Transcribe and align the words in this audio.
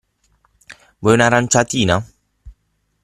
Vuoi 1.01 1.13
un'aranciatina? 1.15 1.95